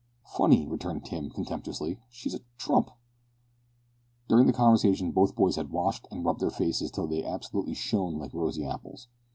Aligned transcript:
"Funny!" 0.25 0.65
returned 0.65 1.05
Tim, 1.05 1.29
contemptuously; 1.29 1.99
"she's 2.09 2.33
a 2.33 2.39
trump!" 2.57 2.89
During 4.27 4.47
the 4.47 4.51
conversation 4.51 5.11
both 5.11 5.35
boys 5.35 5.57
had 5.57 5.69
washed 5.69 6.07
and 6.09 6.25
rubbed 6.25 6.39
their 6.39 6.49
faces 6.49 6.89
till 6.89 7.05
they 7.05 7.23
absolutely 7.23 7.75
shone 7.75 8.17
like 8.17 8.33
rosy 8.33 8.65
apples. 8.65 9.07